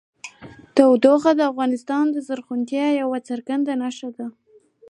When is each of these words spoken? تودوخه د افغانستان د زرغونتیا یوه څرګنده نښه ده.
تودوخه 0.75 1.31
د 1.35 1.41
افغانستان 1.51 2.05
د 2.11 2.17
زرغونتیا 2.27 2.85
یوه 3.01 3.19
څرګنده 3.29 3.73
نښه 3.81 4.09
ده. 4.17 4.25